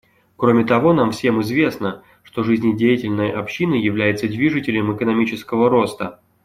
Кроме 0.35 0.65
того, 0.65 0.93
нам 0.93 1.11
всем 1.11 1.41
известно, 1.43 2.01
что 2.23 2.41
жизнедеятельная 2.41 3.37
община 3.37 3.75
является 3.75 4.27
движителем 4.27 4.91
экономического 4.97 5.69
роста. 5.69 6.19